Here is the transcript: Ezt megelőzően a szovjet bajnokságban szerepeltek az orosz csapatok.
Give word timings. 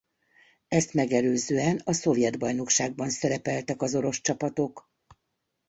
Ezt 0.67 0.93
megelőzően 0.93 1.81
a 1.83 1.93
szovjet 1.93 2.39
bajnokságban 2.39 3.09
szerepeltek 3.09 3.81
az 3.81 3.95
orosz 3.95 4.21
csapatok. 4.21 4.89